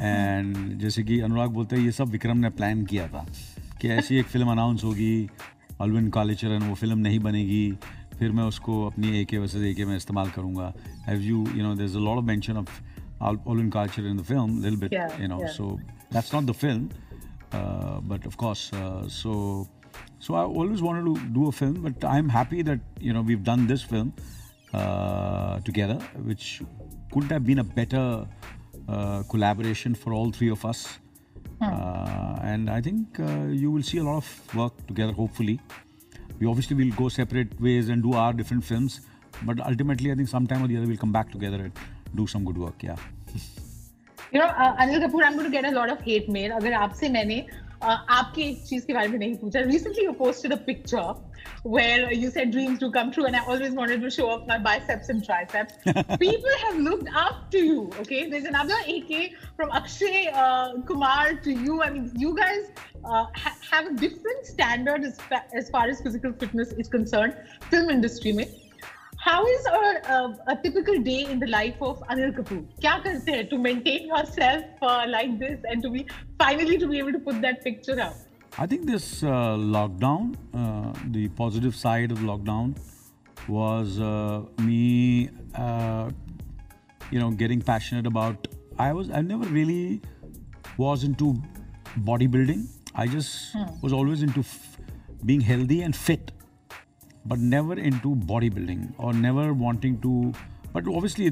And 0.00 0.56
जैसे 0.80 1.02
कि 1.02 1.20
अनुराग 1.20 1.50
बोलते 1.50 1.76
हैं 1.76 1.82
ये 1.84 1.92
सब 1.92 2.08
विक्रम 2.10 2.36
ने 2.38 2.50
plan 2.58 2.84
किया 2.86 3.06
था 3.08 3.24
कि 3.80 3.88
ऐसी 3.88 4.16
एक 4.18 4.26
फिल्म 4.26 4.50
अनाउंस 4.50 4.84
होगी 4.84 5.28
अलविन 5.80 6.08
कालीचरण 6.10 6.68
वो 6.68 6.74
फिल्म 6.74 6.98
नहीं 6.98 7.18
बनेगी 7.20 7.62
फिर 8.18 8.32
मैं 8.32 8.44
उसको 8.44 8.84
अपनी 8.86 9.18
ए 9.20 9.24
के 9.30 9.38
वर्सेज 9.38 9.64
ए 9.66 9.72
के 9.74 9.84
में 9.84 9.96
इस्तेमाल 9.96 10.30
करूँगा 10.36 10.72
as 11.08 11.24
you 11.26 11.46
you 11.56 11.62
no 11.62 11.74
there's 11.80 11.96
a 12.02 12.04
lot 12.08 12.18
of 12.22 12.24
mention 12.30 12.56
of 12.62 12.70
Al- 13.20 13.40
Alvin 13.52 13.70
culture 13.74 14.06
in 14.08 14.16
the 14.16 14.24
film, 14.26 14.50
a 14.58 14.60
little 14.64 14.78
bit, 14.80 14.92
Yeah, 14.92 15.14
you 15.20 15.28
know. 15.30 15.38
yeah. 15.40 15.52
So 15.54 15.64
that's 16.16 16.32
not 16.32 16.46
the 16.46 16.54
film, 16.54 16.84
uh, 20.22 20.28
but 20.28 20.34
of 20.34 20.34
course, 20.34 20.34
uh, 20.34 20.34
so 20.34 20.34
so 20.34 20.34
I 20.34 20.42
always 20.42 20.82
wanted 20.82 21.04
to 21.04 21.28
do 21.28 21.48
a 21.48 21.52
film, 21.52 21.74
but 21.82 22.04
I'm 22.04 22.28
happy 22.28 22.62
that 22.62 22.80
you 23.00 23.12
know 23.12 23.22
we've 23.22 23.44
done 23.44 23.66
this 23.66 23.82
film 23.82 24.12
uh, 24.74 25.60
together, 25.60 25.98
which 26.24 26.62
couldn't 27.12 27.30
have 27.30 27.46
been 27.46 27.58
a 27.58 27.64
better 27.64 28.26
uh, 28.88 29.22
collaboration 29.22 29.94
for 29.94 30.12
all 30.12 30.30
three 30.30 30.50
of 30.50 30.64
us. 30.64 30.98
Uh, 31.60 32.38
and 32.42 32.70
I 32.70 32.80
think 32.80 33.18
uh, 33.18 33.46
you 33.48 33.70
will 33.70 33.82
see 33.82 33.98
a 33.98 34.04
lot 34.04 34.16
of 34.16 34.54
work 34.54 34.86
together. 34.86 35.12
Hopefully, 35.12 35.60
we 36.38 36.46
obviously 36.46 36.76
will 36.76 36.94
go 36.96 37.08
separate 37.08 37.60
ways 37.60 37.88
and 37.88 38.02
do 38.02 38.12
our 38.12 38.32
different 38.32 38.64
films, 38.64 39.00
but 39.42 39.60
ultimately, 39.60 40.12
I 40.12 40.14
think 40.14 40.28
sometime 40.28 40.62
or 40.62 40.68
the 40.68 40.76
other 40.76 40.86
we'll 40.86 40.96
come 40.96 41.12
back 41.12 41.30
together 41.30 41.56
and 41.56 41.72
do 42.14 42.26
some 42.26 42.44
good 42.44 42.58
work. 42.58 42.82
Yeah. 42.82 42.96
you 44.32 44.38
know 44.38 44.46
uh, 44.46 44.76
Anil 44.76 45.00
Kapoor 45.00 45.24
I'm 45.24 45.34
going 45.34 45.44
to 45.44 45.50
get 45.50 45.64
a 45.64 45.70
lot 45.70 45.90
of 45.90 46.00
hate 46.00 46.28
mail 46.28 46.52
अगर 46.52 46.72
आपसे 46.72 47.08
मैंने 47.08 47.46
uh, 47.46 47.61
आपकी 47.82 48.42
एक 48.42 48.62
चीज 48.68 48.84
के 48.84 48.92
बारे 48.94 49.08
में 49.08 49.18
नहीं 49.18 49.34
पूछा 49.42 49.60
recently 49.72 50.04
you 50.06 50.12
posted 50.20 50.52
a 50.52 50.56
picture 50.68 51.08
where 51.74 52.12
you 52.22 52.30
said 52.36 52.50
dreams 52.54 52.78
do 52.84 52.88
come 52.96 53.10
true 53.16 53.26
and 53.28 53.36
I 53.40 53.42
always 53.52 53.76
wanted 53.80 54.00
to 54.06 54.10
show 54.16 54.26
off 54.30 54.46
my 54.48 54.58
biceps 54.66 55.08
and 55.14 55.24
triceps 55.28 55.74
people 56.22 56.56
have 56.64 56.80
looked 56.88 57.10
up 57.22 57.38
to 57.56 57.62
you 57.68 57.84
okay 58.04 58.20
there's 58.34 58.48
another 58.52 58.78
AK 58.96 59.20
from 59.56 59.70
Akshay 59.80 60.26
uh, 60.44 60.74
Kumar 60.90 61.34
to 61.48 61.56
you 61.68 61.80
I 61.82 61.90
mean 61.96 62.10
you 62.24 62.34
guys 62.40 62.70
uh, 63.04 63.26
ha- 63.44 63.56
have 63.70 63.86
a 63.92 63.94
different 64.04 64.46
standard 64.54 65.04
as, 65.04 65.20
fa- 65.20 65.44
as 65.62 65.70
far 65.70 65.86
as 65.88 66.00
physical 66.08 66.32
fitness 66.44 66.72
is 66.72 66.88
concerned 66.88 67.36
film 67.70 67.90
industry 67.98 68.32
में 68.40 68.46
How 69.23 69.45
is 69.47 69.65
a, 69.67 70.11
a, 70.13 70.37
a, 70.47 70.55
typical 70.61 70.99
day 70.99 71.25
in 71.33 71.39
the 71.39 71.47
life 71.47 71.81
of 71.81 71.99
Anil 72.13 72.31
Kapoor? 72.37 72.63
Kya 72.85 72.95
karte 73.03 73.49
to 73.51 73.57
maintain 73.57 74.07
yourself 74.07 74.65
uh, 74.81 75.05
like 75.07 75.39
this 75.39 75.61
and 75.63 75.81
to 75.83 75.91
be 75.91 76.05
finally 76.37 76.77
to 76.81 76.89
be 76.89 76.97
able 76.97 77.13
to 77.13 77.19
put 77.19 77.41
that 77.45 77.63
picture 77.63 77.97
out? 78.01 78.17
I 78.57 78.67
think 78.67 78.85
this 78.85 79.23
uh, 79.23 79.29
lockdown, 79.75 80.35
uh, 80.53 80.91
the 81.11 81.29
positive 81.29 81.73
side 81.73 82.11
of 82.11 82.17
lockdown, 82.31 82.75
was 83.47 83.97
uh, 84.01 84.43
me, 84.59 85.29
uh, 85.55 86.09
you 87.09 87.19
know, 87.21 87.31
getting 87.31 87.61
passionate 87.61 88.05
about. 88.05 88.45
I 88.77 88.91
was 88.91 89.09
I 89.09 89.21
never 89.21 89.45
really 89.45 90.01
was 90.75 91.05
into 91.05 91.33
bodybuilding. 92.11 92.67
I 92.93 93.07
just 93.07 93.53
hmm. 93.53 93.73
was 93.81 93.93
always 93.93 94.21
into 94.21 94.41
f- 94.41 94.77
being 95.25 95.39
healthy 95.39 95.81
and 95.81 95.95
fit 95.95 96.33
but 97.25 97.39
never 97.39 97.75
into 97.89 98.09
bodybuilding 98.31 98.81
or 98.97 99.13
never 99.13 99.45
wanting 99.65 100.01
to. 100.07 100.33
But 100.75 100.87
obviously 100.87 101.25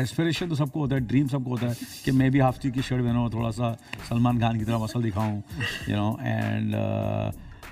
aspiration 0.00 0.48
तो 0.48 0.54
सबको 0.56 0.80
होता 0.80 0.94
है 0.94 1.00
dream 1.06 1.26
सबको 1.28 1.50
होता 1.50 1.66
है 1.68 1.74
कि 2.04 2.10
मैं 2.18 2.30
भी 2.32 2.38
हाफ़ 2.38 2.58
की 2.66 2.82
शर्ट 2.82 3.02
पहनूँ 3.04 3.28
थोड़ा 3.32 3.50
सा 3.56 3.72
सलमान 4.08 4.40
खान 4.40 4.58
की 4.58 4.64
तरह 4.64 4.78
मसल 4.82 5.02
दिखाऊँ 5.02 5.42
you 5.88 5.96
know 5.96 6.18
and 6.22 6.74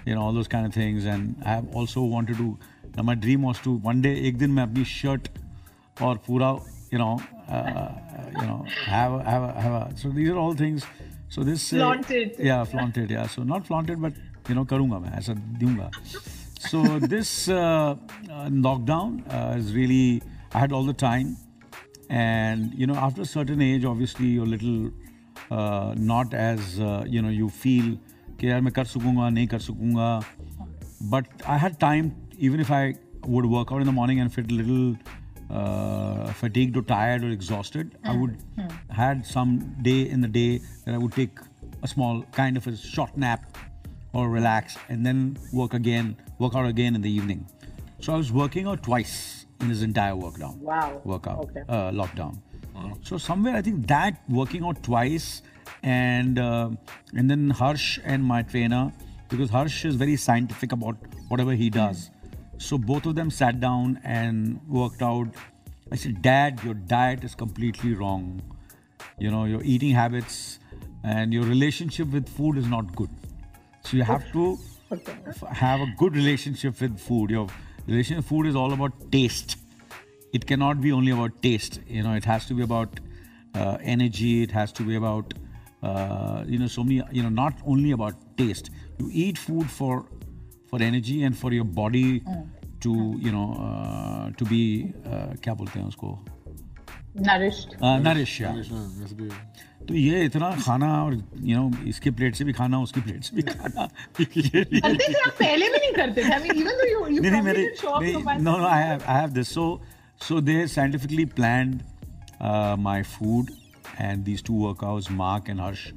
you 0.09 0.15
know 0.15 0.21
all 0.21 0.35
those 0.35 0.47
kind 0.55 0.77
things 0.77 1.05
and 1.07 1.35
I 1.47 1.55
have 1.55 1.79
also 1.79 2.07
wanted 2.15 2.37
to 2.39 3.03
my 3.03 3.17
dream 3.17 3.47
was 3.47 3.63
to 3.65 3.73
one 3.87 4.01
day 4.03 4.15
एक 4.29 4.39
दिन 4.39 4.51
मैं 4.51 4.63
अपनी 4.63 4.85
शर्ट 4.85 5.29
और 6.03 6.17
पूरा 6.27 6.51
you 6.93 6.99
know 6.99 7.11
you 8.43 8.47
know 8.49 8.65
have 8.89 9.19
have 9.29 9.45
have 9.61 9.97
so 10.03 10.11
these 10.13 10.31
are 10.31 10.37
all 10.37 10.57
things 10.61 10.85
so 11.35 11.45
this 11.45 11.71
yeah 12.51 12.63
flaunted 12.75 13.17
yeah. 13.17 13.27
So 13.37 13.49
not 13.55 13.67
flaunted 13.71 13.99
but 14.05 14.21
you 14.51 14.59
know 14.59 14.67
करूँगा 14.71 14.99
मैं 14.99 15.13
ऐसा 15.19 15.35
दूँगा। 15.65 15.91
so 16.60 17.00
this 17.00 17.48
uh, 17.50 17.56
uh, 17.56 17.96
lockdown 18.50 19.22
uh, 19.34 19.58
is 19.58 19.74
really 19.76 20.22
I 20.54 20.60
had 20.60 20.72
all 20.72 20.84
the 20.84 20.94
time 20.94 21.38
and 22.10 22.74
you 22.74 22.88
know 22.88 22.96
after 22.96 23.22
a 23.22 23.26
certain 23.26 23.62
age 23.62 23.86
obviously 23.86 24.28
you're 24.28 24.46
little 24.46 24.92
uh, 25.52 25.94
not 25.98 26.34
as 26.34 26.80
uh, 26.80 27.04
you 27.08 27.22
know 27.22 27.30
you 27.30 27.50
feel 27.50 27.98
कि 28.40 28.48
यार 28.50 28.62
मैं 28.62 28.72
कर 28.74 28.86
सकूँगा 28.86 29.30
नहीं 29.30 29.48
कर 29.48 29.60
सकूँगा 29.60 30.24
but 31.12 31.26
I 31.48 31.58
had 31.58 31.80
time 31.80 32.14
even 32.38 32.60
if 32.60 32.72
I 32.72 32.96
would 33.26 33.46
work 33.46 33.72
out 33.72 33.82
in 33.82 33.86
the 33.86 33.98
morning 34.00 34.20
and 34.20 34.34
feel 34.34 34.46
a 34.50 34.58
little 34.62 34.98
uh, 35.50 36.26
fatigued 36.34 36.76
or 36.78 36.82
tired 36.82 37.24
or 37.24 37.30
exhausted 37.30 37.98
I 38.04 38.16
would 38.16 38.38
had 38.90 39.26
some 39.26 39.60
day 39.82 40.02
in 40.10 40.22
the 40.22 40.28
day 40.28 40.60
that 40.86 40.94
I 40.94 40.98
would 40.98 41.14
take 41.14 41.40
a 41.84 41.88
small 41.88 42.24
kind 42.32 42.58
of 42.58 42.68
a 42.68 42.76
short 42.76 43.16
nap 43.18 43.58
or 44.14 44.30
relax 44.30 44.78
and 44.90 45.06
then 45.06 45.38
work 45.52 45.74
again, 45.74 46.16
work 46.41 46.57
out 46.57 46.67
again 46.67 46.95
in 46.97 47.03
the 47.03 47.11
evening. 47.11 47.47
So 48.01 48.15
I 48.15 48.17
was 48.17 48.33
working 48.33 48.67
out 48.67 48.83
twice 48.83 49.47
in 49.61 49.69
this 49.69 49.83
entire 49.83 50.15
workdown. 50.15 50.57
Wow. 50.57 51.01
Workout. 51.05 51.45
Okay. 51.45 51.63
Uh, 51.69 51.91
lockdown. 51.91 52.39
So 53.03 53.19
somewhere 53.19 53.55
I 53.57 53.63
think 53.63 53.87
that 53.89 54.23
working 54.29 54.65
out 54.65 54.83
twice 54.83 55.43
and 55.83 56.39
uh, 56.39 56.71
and 57.15 57.31
then 57.31 57.51
Harsh 57.51 57.99
and 58.05 58.25
my 58.25 58.43
trainer 58.43 58.91
because 59.29 59.51
Harsh 59.51 59.85
is 59.85 59.97
very 59.97 60.17
scientific 60.17 60.73
about 60.73 60.97
whatever 61.29 61.53
he 61.53 61.69
does. 61.69 62.11
So 62.59 62.79
both 62.79 63.07
of 63.07 63.15
them 63.15 63.31
sat 63.31 63.61
down 63.61 64.01
and 64.05 64.61
worked 64.67 65.03
out. 65.03 65.29
I 65.93 65.97
said, 65.97 66.23
Dad, 66.23 66.63
your 66.65 66.75
diet 66.75 67.25
is 67.25 67.35
completely 67.35 67.95
wrong. 67.95 68.41
You 69.19 69.31
know, 69.31 69.45
your 69.45 69.63
eating 69.63 69.95
habits 69.95 70.59
and 71.05 71.33
your 71.33 71.45
relationship 71.45 72.09
with 72.09 72.29
food 72.29 72.59
is 72.59 72.67
not 72.67 72.95
good. 72.97 73.11
So 73.85 73.97
you 73.97 74.05
have 74.05 74.31
to 74.33 74.53
f- 74.55 74.70
have 75.52 75.82
a 75.82 75.88
good 75.98 76.16
relationship 76.16 76.82
with 76.82 77.00
food. 77.00 77.30
Your 77.30 77.48
relationship 77.88 78.18
with 78.18 78.28
food 78.28 78.48
is 78.48 78.56
all 78.56 78.74
about 78.74 79.12
taste. 79.12 79.58
It 80.34 80.46
cannot 80.46 80.82
be 80.82 80.92
only 80.92 81.12
about 81.12 81.42
taste. 81.42 81.80
You 81.88 82.04
know, 82.04 82.14
it 82.14 82.26
has 82.26 82.46
to 82.48 82.54
be 82.54 82.64
about 82.64 83.00
uh, 83.56 83.78
energy. 83.82 84.44
It 84.44 84.52
has 84.52 84.72
to 84.74 84.84
be 84.84 84.96
about 84.96 85.34
uh, 85.84 86.44
you 86.48 86.58
know, 86.58 86.68
so 86.68 86.84
many, 86.84 87.02
you 87.12 87.22
know, 87.22 87.30
not 87.30 87.54
only 87.66 87.92
about 87.92 88.16
taste. 88.38 88.72
You 88.98 89.10
eat 89.12 89.38
food 89.38 89.70
for 89.70 90.06
for 90.68 90.82
energy 90.82 91.24
and 91.24 91.38
for 91.38 91.54
your 91.54 91.64
body 91.64 92.24
to, 92.82 92.94
you 93.20 93.32
know, 93.32 93.54
uh, 93.66 94.32
to 94.32 94.46
be, 94.46 94.94
uh, 95.06 95.36
क्या 95.44 95.54
बोलते 95.54 95.80
हैं 95.80 95.88
उसको? 95.88 96.10
Nourish 98.03 98.41
या। 98.41 98.49
हाँ, 98.49 98.57
तो 99.89 99.95
ये 99.95 100.25
इतना 100.25 100.51
खाना 100.65 101.05
और 101.05 101.15
यू 101.43 101.57
नो 101.59 101.85
इसके 101.89 102.11
प्लेट 102.11 102.35
से 102.35 102.45
भी 102.45 102.53
खाना 102.53 102.81
उसके 102.81 103.01
प्लेट 103.01 103.25
से 103.25 103.37
भी 103.37 103.43
खाना 103.43 103.89
पहले 104.21 105.69
भी 105.69 105.79
नहीं 105.79 105.93
करते 105.93 106.25
थे। 106.25 106.29
नहीं 107.31 107.43
मेरे 107.43 107.63
no 108.43 108.57
no 108.57 108.67
I 108.67 108.99
have 109.09 109.31
this 109.31 109.55
so 109.55 109.65
so 110.29 110.41
they 110.41 110.67
scientifically 110.67 111.25
planned 111.25 111.81
my 112.79 113.03
food 113.03 113.51
and 114.01 114.25
these 114.25 114.45
two 114.45 114.55
workouts 114.67 115.11
Mark 115.11 115.51
and 115.51 115.61
Harsh 115.61 115.91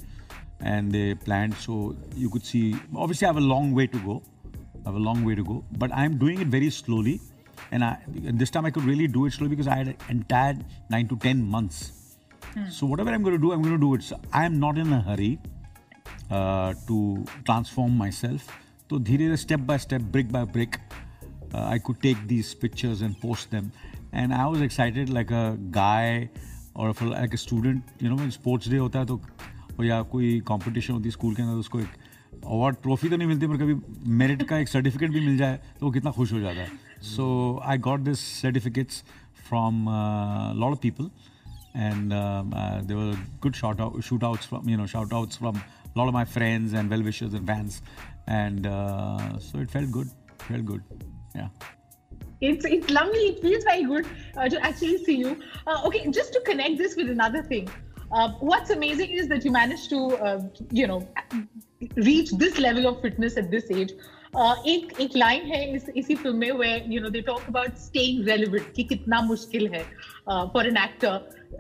and 0.72 0.94
they 0.96 1.08
planned 1.24 1.56
so 1.62 1.78
you 2.20 2.28
could 2.34 2.46
see 2.50 2.60
obviously 3.06 3.26
i 3.28 3.30
have 3.30 3.40
a 3.40 3.48
long 3.48 3.72
way 3.78 3.86
to 3.96 4.00
go 4.04 4.14
i 4.76 4.84
have 4.86 5.00
a 5.00 5.02
long 5.08 5.24
way 5.30 5.34
to 5.40 5.44
go 5.50 5.56
but 5.82 5.96
i'm 6.02 6.14
doing 6.22 6.40
it 6.44 6.52
very 6.54 6.70
slowly. 6.76 7.16
And 7.72 7.84
I 7.84 7.92
and 8.28 8.40
this 8.40 8.52
time 8.52 8.66
I 8.66 8.72
could 8.72 8.86
really 8.86 9.08
do 9.08 9.26
it 9.26 9.34
slowly 9.34 9.56
because 9.56 9.68
I 9.68 9.78
had 9.82 9.88
an 9.88 9.96
entire 10.10 10.58
nine 10.90 11.08
to 11.08 11.18
ten 11.28 11.44
months 11.58 11.84
Hmm. 12.54 12.66
so 12.70 12.88
whatever 12.88 13.10
I'm 13.10 13.24
going 13.26 13.36
to 13.36 13.42
do 13.44 13.52
I'm 13.54 13.62
going 13.66 13.74
to 13.74 13.82
do 13.84 13.92
it 13.96 14.04
so 14.08 14.18
I'm 14.40 14.58
not 14.60 14.78
in 14.78 14.92
a 14.94 15.02
hurry 15.02 15.30
uh, 16.30 16.74
to 16.88 16.98
transform 17.46 17.98
myself. 17.98 18.48
So 18.90 19.00
धीरे 19.00 19.38
step 19.40 19.66
by 19.66 19.78
step, 19.78 20.02
brick 20.16 20.32
by 20.32 20.44
brick, 20.44 20.78
uh, 21.54 21.64
I 21.64 21.80
could 21.80 22.00
take 22.02 22.28
these 22.28 22.54
pictures 22.54 23.02
and 23.02 23.20
post 23.22 23.50
them. 23.52 23.72
And 24.12 24.34
I 24.34 24.46
was 24.46 24.62
excited 24.62 25.10
like 25.10 25.32
a 25.32 25.58
guy 25.72 26.30
or 26.76 26.94
for 26.94 27.06
like 27.06 27.34
a 27.34 27.38
student, 27.38 27.84
you 28.00 28.10
know, 28.10 28.16
when 28.16 28.32
sports 28.32 28.68
day 28.68 28.78
होता 28.78 29.00
है 29.00 29.06
तो 29.06 29.84
या 29.84 30.02
कोई 30.14 30.40
competition 30.52 30.92
होती 30.92 31.04
है 31.06 31.12
school 31.12 31.36
के 31.36 31.42
अंदर 31.42 31.54
तो 31.54 31.60
उसको 31.60 31.80
एक 31.80 32.44
अवार्ड 32.46 32.76
ट्रॉफी 32.84 33.10
तो 33.10 33.18
नहीं 33.18 33.28
मिलती 33.28 33.48
पर 33.48 33.58
कभी 33.58 33.76
मेरिट 34.22 34.44
का 34.50 34.58
एक 34.58 34.68
सर्टिफिकेट 34.70 35.12
भी 35.12 35.26
मिल 35.26 35.38
जाए 35.38 35.60
तो 35.80 35.86
वो 35.86 35.92
कितना 35.92 36.12
खुश 36.12 36.34
हो 36.34 36.40
जाता 36.40 36.62
है 36.62 36.72
So 37.04 37.60
I 37.62 37.76
got 37.76 38.06
these 38.06 38.20
certificates 38.20 39.04
from 39.34 39.90
uh, 39.90 40.54
a 40.54 40.56
lot 40.56 40.72
of 40.72 40.80
people, 40.80 41.12
and 41.76 42.14
um, 42.14 42.54
uh, 42.54 42.80
there 42.82 42.96
were 42.96 43.18
good 43.42 43.56
shout 43.56 43.82
out, 43.82 43.94
shootouts 43.96 44.46
from 44.46 44.70
you 44.70 44.78
know 44.78 44.84
shoutouts 44.84 45.38
from 45.38 45.58
a 45.58 46.00
lot 46.00 46.08
of 46.08 46.14
my 46.14 46.24
friends 46.24 46.72
and 46.72 46.90
well-wishers 46.90 47.34
and 47.34 47.46
fans, 47.46 47.82
and 48.28 48.66
uh, 48.66 49.38
so 49.38 49.60
it 49.60 49.70
felt 49.70 49.92
good, 49.92 50.10
felt 50.48 50.64
good, 50.64 50.82
yeah. 51.36 51.50
It's, 52.40 52.66
it's 52.66 52.90
lovely. 52.90 53.20
It 53.20 53.42
feels 53.42 53.66
very 53.66 53.84
good 53.84 54.08
uh, 54.38 54.48
to 54.48 54.66
actually 54.66 55.04
see 55.04 55.18
you. 55.18 55.42
Uh, 55.68 55.82
okay, 55.86 56.10
just 56.10 56.32
to 56.34 56.42
connect 56.42 56.78
this 56.78 56.96
with 56.96 57.10
another 57.10 57.44
thing, 57.44 57.70
uh, 58.14 58.32
what's 58.40 58.70
amazing 58.70 59.12
is 59.12 59.28
that 59.28 59.44
you 59.44 59.52
managed 59.52 59.90
to, 59.90 60.50
you 60.72 60.88
know, 60.88 61.06
reach 61.98 62.32
this 62.32 62.58
level 62.60 62.88
of 62.88 63.02
fitness 63.02 63.36
at 63.36 63.52
this 63.52 63.70
age 63.72 63.92
Uh, 64.35 64.55
एक 64.69 65.01
एक 65.01 65.17
line 65.17 65.47
है 65.51 65.59
इस 65.75 65.89
इसी 65.97 66.15
film 66.15 66.37
में 66.37 66.51
where 66.59 66.81
you 66.95 67.01
know 67.01 67.11
they 67.13 67.23
talk 67.29 67.47
about 67.53 67.79
staying 67.85 68.25
relevant 68.27 68.75
कि 68.77 68.85
कितना 68.91 69.21
मुश्किल 69.29 69.67
है 69.75 69.85
uh, 70.27 70.49
for 70.51 70.65
an 70.71 70.77
actor 70.77 71.15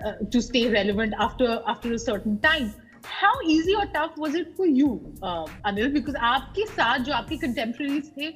uh, 0.05 0.13
to 0.35 0.43
stay 0.43 0.69
relevant 0.75 1.15
after 1.27 1.63
after 1.67 1.93
a 1.95 1.99
certain 1.99 2.39
time. 2.39 2.69
How 3.05 3.33
easy 3.47 3.75
or 3.75 3.87
tough 3.95 4.19
was 4.19 4.35
it 4.35 4.55
for 4.57 4.67
you, 4.67 4.89
uh, 5.23 5.47
Anil? 5.65 5.93
Because 5.95 6.15
आपके 6.31 6.67
साथ 6.67 6.99
जो 7.09 7.13
आपके 7.13 7.41
contemporaries 7.45 8.11
थे, 8.19 8.31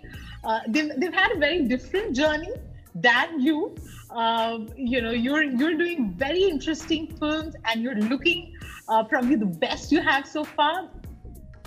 uh, 0.45 0.61
they've, 0.69 0.93
they've 0.99 1.15
had 1.15 1.33
a 1.33 1.39
very 1.39 1.63
different 1.75 2.17
journey 2.17 2.55
than 2.95 3.41
you. 3.41 3.75
Uh, 4.11 4.59
you 4.77 5.03
know, 5.03 5.11
you're 5.11 5.43
you're 5.43 5.75
doing 5.75 6.15
very 6.17 6.45
interesting 6.45 7.07
films, 7.21 7.55
and 7.67 7.83
you're 7.83 8.01
looking 8.15 8.55
uh, 8.89 9.05
probably 9.05 9.37
the 9.37 9.53
best 9.67 9.93
you 9.93 10.01
have 10.01 10.27
so 10.27 10.45
far. 10.45 10.89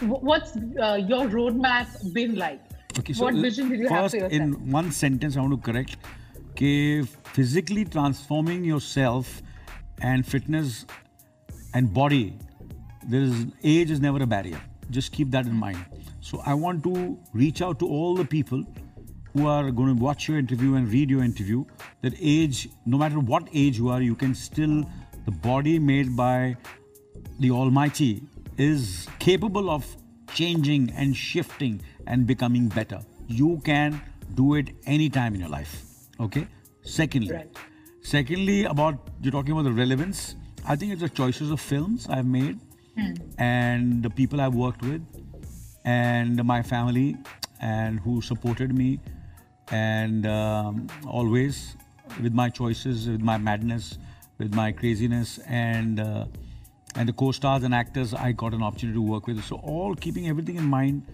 Wh- 0.00 0.23
What's 0.23 0.57
uh, 0.57 0.99
your 1.12 1.28
roadmap 1.28 2.12
been 2.12 2.37
like? 2.37 2.61
okay 2.99 3.12
so 3.12 3.25
what 3.25 3.35
vision 3.35 3.69
did 3.69 3.80
you 3.80 3.88
have 3.88 4.02
first 4.02 4.14
for 4.14 4.21
yourself? 4.21 4.33
in 4.42 4.71
one 4.71 4.90
sentence 4.90 5.37
i 5.37 5.40
want 5.40 5.52
to 5.57 5.73
correct 5.73 5.97
कि 6.61 6.71
physically 7.37 7.85
transforming 7.97 8.64
yourself 8.64 9.30
and 10.11 10.26
fitness 10.26 10.87
and 11.75 11.92
body 11.99 12.37
there 13.12 13.23
is 13.28 13.47
age 13.75 13.92
is 13.97 14.00
never 14.07 14.23
a 14.26 14.26
barrier 14.33 14.61
just 14.99 15.12
keep 15.19 15.30
that 15.37 15.47
in 15.52 15.54
mind 15.54 16.00
so 16.30 16.40
i 16.52 16.54
want 16.64 16.83
to 16.88 16.95
reach 17.45 17.62
out 17.69 17.78
to 17.85 17.90
all 17.99 18.16
the 18.23 18.25
people 18.35 18.64
who 19.35 19.47
are 19.47 19.71
going 19.71 19.95
to 19.97 20.02
watch 20.09 20.26
your 20.28 20.38
interview 20.38 20.75
and 20.80 20.92
read 20.97 21.14
your 21.16 21.23
interview 21.28 21.64
that 22.02 22.19
age 22.35 22.69
no 22.97 22.99
matter 23.04 23.21
what 23.33 23.49
age 23.64 23.78
you 23.85 23.88
are 23.97 24.02
you 24.09 24.16
can 24.25 24.35
still 24.35 24.76
the 25.30 25.37
body 25.49 25.78
made 25.78 26.14
by 26.16 26.57
the 27.38 27.50
almighty 27.62 28.12
is 28.59 29.07
capable 29.19 29.71
of 29.71 29.87
changing 30.35 30.90
and 30.97 31.16
shifting 31.16 31.80
and 32.07 32.26
becoming 32.26 32.69
better. 32.69 33.00
You 33.26 33.61
can 33.64 34.00
do 34.35 34.54
it 34.54 34.71
anytime 34.87 35.35
in 35.35 35.40
your 35.40 35.49
life 35.49 35.85
okay? 36.21 36.47
Secondly 36.83 37.33
Right. 37.35 37.49
secondly 38.02 38.64
about 38.64 39.09
you're 39.23 39.33
talking 39.33 39.52
about 39.52 39.64
the 39.64 39.73
relevance. 39.73 40.35
I 40.66 40.76
think 40.76 40.92
it's 40.92 41.00
the 41.00 41.09
choices 41.09 41.50
of 41.50 41.61
films 41.61 42.07
i've 42.11 42.26
made 42.26 42.59
and 43.38 44.02
the 44.02 44.11
people 44.11 44.40
i've 44.40 44.54
worked 44.54 44.83
with 44.83 45.02
and 45.85 46.42
my 46.45 46.62
family 46.62 47.16
and 47.61 48.00
who 48.00 48.21
supported 48.21 48.75
me 48.76 49.00
and 49.71 50.26
um, 50.26 50.87
always 51.07 51.76
with 52.23 52.35
my 52.35 52.49
choices 52.50 53.09
with 53.09 53.21
my 53.23 53.38
madness 53.38 53.99
with 54.38 54.54
my 54.54 54.71
craziness 54.73 55.38
and 55.47 56.00
uh, 56.00 56.26
and 56.97 57.09
the 57.09 57.12
co-stars 57.12 57.62
and 57.62 57.75
actors 57.75 58.14
I 58.14 58.32
got 58.32 58.52
an 58.54 58.62
opportunity 58.62 58.97
to 58.97 59.02
work 59.02 59.26
with. 59.26 59.42
So 59.44 59.56
all 59.56 59.94
keeping 59.94 60.28
everything 60.28 60.56
in 60.56 60.64
mind, 60.64 61.06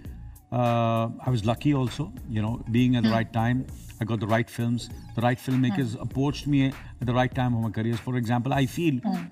uh, 0.52 1.09
I 1.25 1.30
was 1.30 1.45
lucky 1.45 1.75
also, 1.75 2.12
you 2.28 2.42
know, 2.42 2.64
being 2.71 2.97
at 2.97 3.02
the 3.02 3.09
hmm. 3.09 3.14
right 3.14 3.33
time. 3.33 3.66
I 4.00 4.04
got 4.04 4.21
the 4.21 4.26
right 4.26 4.49
films. 4.49 4.90
The 5.14 5.23
right 5.23 5.38
filmmakers 5.38 5.95
hmm. 5.95 6.02
approached 6.02 6.47
me 6.47 6.66
at 6.66 7.06
the 7.06 7.14
right 7.14 7.35
time 7.35 7.54
of 7.54 7.62
my 7.62 7.71
careers. 7.71 7.99
For 7.99 8.16
example, 8.16 8.52
I 8.52 8.66
feel, 8.66 8.95
hmm. 9.00 9.25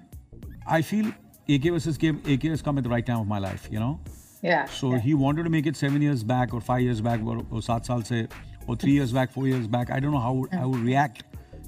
I 0.66 0.82
feel 0.82 1.12
AK 1.48 1.62
versus 1.64 1.98
game, 1.98 2.22
AK 2.26 2.42
has 2.44 2.62
come 2.62 2.78
at 2.78 2.84
the 2.84 2.90
right 2.90 3.04
time 3.04 3.20
of 3.20 3.26
my 3.26 3.38
life, 3.38 3.68
you 3.70 3.78
know. 3.78 4.00
Yeah. 4.42 4.66
So 4.66 4.92
yeah. 4.92 4.98
he 4.98 5.14
wanted 5.14 5.44
to 5.44 5.50
make 5.50 5.66
it 5.66 5.76
seven 5.76 6.02
years 6.02 6.22
back 6.22 6.52
or 6.52 6.60
five 6.60 6.82
years 6.82 7.00
back 7.00 7.20
or, 7.24 7.42
or 7.50 7.60
or 8.66 8.76
three 8.76 8.92
years 8.92 9.12
back, 9.12 9.32
four 9.32 9.46
years 9.46 9.66
back. 9.66 9.90
I 9.90 10.00
don't 10.00 10.12
know 10.12 10.18
how 10.18 10.44
I 10.52 10.66
would 10.66 10.80
react 10.80 11.24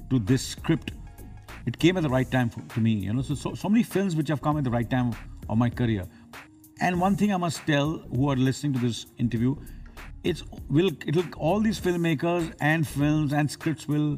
to 0.09 0.19
this 0.19 0.41
script 0.41 0.91
it 1.67 1.77
came 1.77 1.97
at 1.97 2.03
the 2.03 2.09
right 2.09 2.29
time 2.31 2.49
for, 2.49 2.61
to 2.73 2.79
me, 2.79 2.91
you 2.91 3.13
know. 3.13 3.21
So, 3.21 3.35
so 3.35 3.53
so 3.53 3.69
many 3.69 3.83
films 3.83 4.15
which 4.15 4.29
have 4.29 4.41
come 4.41 4.57
at 4.57 4.63
the 4.63 4.71
right 4.71 4.89
time 4.89 5.11
of 5.49 5.57
my 5.57 5.69
career. 5.69 6.05
And 6.79 7.01
one 7.01 7.15
thing 7.15 7.33
I 7.33 7.37
must 7.37 7.65
tell 7.67 7.97
who 8.15 8.29
are 8.29 8.35
listening 8.35 8.73
to 8.73 8.79
this 8.79 9.07
interview, 9.17 9.55
it's 10.23 10.43
will 10.69 10.91
it'll 11.05 11.25
all 11.37 11.59
these 11.59 11.79
filmmakers 11.87 12.53
and 12.61 12.87
films 12.87 13.33
and 13.33 13.51
scripts 13.51 13.87
will 13.87 14.17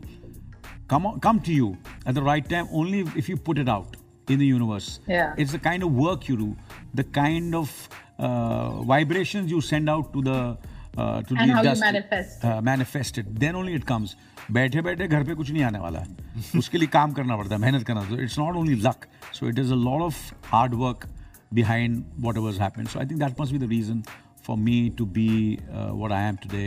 come 0.88 1.20
come 1.22 1.40
to 1.50 1.54
you 1.54 1.78
at 2.06 2.16
the 2.16 2.22
right 2.22 2.48
time 2.48 2.68
only 2.72 3.02
if 3.16 3.30
you 3.30 3.38
put 3.50 3.58
it 3.58 3.70
out 3.78 3.98
in 4.28 4.40
the 4.40 4.46
universe. 4.46 5.00
Yeah. 5.08 5.34
It's 5.38 5.52
the 5.52 5.60
kind 5.60 5.84
of 5.84 5.94
work 5.94 6.28
you 6.28 6.38
do, 6.38 6.56
the 6.94 7.04
kind 7.04 7.56
of 7.56 7.90
uh, 8.20 8.82
vibrations 8.84 9.50
you 9.50 9.62
send 9.62 9.90
out 9.90 10.14
to 10.14 10.22
the 10.22 10.58
to 10.98 11.36
do 11.36 11.46
manifest 11.82 12.46
manifested 12.64 13.26
then 13.40 13.56
only 13.56 13.74
it 13.74 13.84
comes 13.84 14.16
बैठे 14.52 14.82
बैठे 14.82 15.08
घर 15.08 15.24
पे 15.24 15.36
कुछ 15.36 15.52
नहीं 15.52 15.64
आने 15.64 15.80
वाला 15.80 16.00
है। 16.00 16.08
उसके 16.60 16.78
लिए 16.78 16.88
काम 16.88 17.12
करना 17.12 17.38
पड़ता 17.38 17.56
है 17.56 17.62
मेहनत 17.62 17.84
करना 17.84 18.02
पड़ता 18.02 18.24
it's 18.24 18.40
not 18.40 18.56
only 18.56 18.76
luck 18.76 19.06
so 19.34 19.50
it 19.50 19.60
is 19.60 19.72
a 19.72 19.76
lot 19.76 20.02
of 20.02 20.34
hard 20.46 20.74
work 20.74 21.08
behind 21.54 22.04
whatever 22.38 22.62
happen 22.62 22.86
so 22.86 23.00
I 23.00 23.06
think 23.06 23.20
that 23.20 23.42
must 23.42 23.52
be 23.52 23.58
the 23.58 23.70
reason 23.70 24.04
for 24.44 24.58
me 24.58 24.78
to 24.98 25.06
be 25.06 25.58
what 25.72 26.12
I 26.12 26.30
am 26.30 26.36
today 26.36 26.66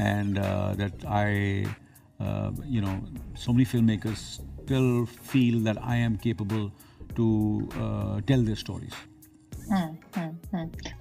and 0.00 0.38
that 0.78 1.04
I 1.04 1.60
you 2.74 2.82
know 2.82 3.36
so 3.36 3.52
many 3.52 3.64
film 3.64 3.84
makers 3.84 4.18
still 4.18 5.04
feel 5.30 5.64
that 5.64 5.78
I 5.84 5.98
am 5.98 6.16
capable 6.16 6.70
to 7.16 7.28
tell 8.26 8.44
their 8.44 8.56
stories 8.56 8.92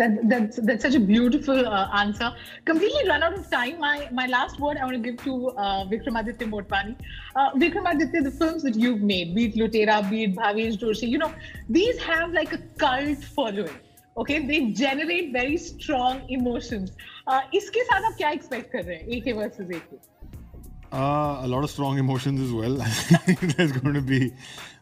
That, 0.01 0.17
that's, 0.29 0.59
that's 0.69 0.83
such 0.83 0.95
a 0.95 0.99
beautiful 0.99 1.67
uh, 1.67 1.89
answer. 1.95 2.31
Completely 2.65 3.07
run 3.07 3.21
out 3.21 3.37
of 3.37 3.49
time. 3.51 3.79
My 3.79 4.07
my 4.19 4.25
last 4.33 4.59
word 4.59 4.77
I 4.77 4.85
want 4.85 4.95
to 4.97 5.03
give 5.07 5.23
to 5.25 5.49
uh, 5.49 5.85
Vikramaditya 5.91 6.49
Motwani. 6.53 6.95
Uh, 7.35 7.51
Vikramaditya, 7.63 8.23
the 8.23 8.31
films 8.31 8.63
that 8.63 8.75
you've 8.75 9.01
made, 9.01 9.35
be 9.35 9.45
it 9.45 9.55
Lootera, 9.55 9.97
be 10.09 10.23
it 10.23 10.35
Bhavesh 10.35 10.79
Joshi, 10.83 11.07
you 11.07 11.19
know, 11.23 11.31
these 11.69 11.99
have 11.99 12.31
like 12.31 12.53
a 12.53 12.61
cult 12.83 13.23
following. 13.39 13.79
Okay, 14.17 14.45
they 14.47 14.59
generate 14.71 15.31
very 15.31 15.57
strong 15.57 16.23
emotions. 16.29 16.91
इसके 17.59 17.83
साथ 17.89 18.11
आप 18.11 18.17
kya 18.17 18.31
expect 18.33 18.71
कर 18.71 18.83
रहे 18.83 19.33
versus 19.35 19.71
एक 19.75 19.99
uh, 20.91 21.39
a 21.41 21.47
lot 21.47 21.63
of 21.63 21.69
strong 21.69 21.97
emotions 21.97 22.41
as 22.41 22.51
well. 22.51 22.73
There's 23.55 23.71
going 23.71 23.93
to 23.93 24.01
be 24.01 24.33